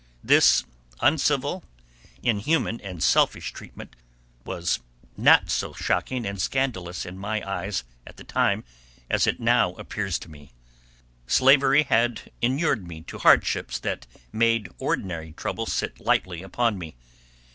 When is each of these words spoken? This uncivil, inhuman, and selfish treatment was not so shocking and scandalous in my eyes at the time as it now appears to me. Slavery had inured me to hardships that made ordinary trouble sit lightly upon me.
This 0.23 0.63
uncivil, 1.01 1.63
inhuman, 2.23 2.81
and 2.81 3.03
selfish 3.03 3.53
treatment 3.53 3.95
was 4.43 4.79
not 5.15 5.51
so 5.51 5.73
shocking 5.73 6.25
and 6.25 6.41
scandalous 6.41 7.05
in 7.05 7.19
my 7.19 7.47
eyes 7.47 7.83
at 8.07 8.17
the 8.17 8.23
time 8.23 8.63
as 9.11 9.27
it 9.27 9.39
now 9.39 9.73
appears 9.75 10.17
to 10.17 10.27
me. 10.27 10.53
Slavery 11.27 11.83
had 11.83 12.31
inured 12.41 12.87
me 12.87 13.01
to 13.03 13.19
hardships 13.19 13.77
that 13.77 14.07
made 14.31 14.69
ordinary 14.79 15.33
trouble 15.33 15.67
sit 15.67 15.99
lightly 15.99 16.41
upon 16.41 16.79
me. 16.79 16.95